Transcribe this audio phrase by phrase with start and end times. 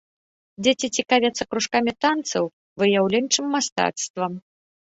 [0.63, 2.45] Дзеці цікавяцца кружкамі танцаў,
[2.85, 4.33] выяўленчым мастацтвам.